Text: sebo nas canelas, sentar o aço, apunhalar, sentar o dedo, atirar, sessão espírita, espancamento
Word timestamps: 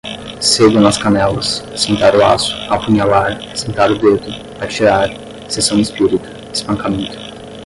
sebo 0.53 0.77
nas 0.79 0.97
canelas, 1.03 1.49
sentar 1.81 2.13
o 2.15 2.25
aço, 2.33 2.55
apunhalar, 2.75 3.31
sentar 3.55 3.91
o 3.91 3.99
dedo, 3.99 4.31
atirar, 4.59 5.07
sessão 5.47 5.77
espírita, 5.79 6.27
espancamento 6.51 7.19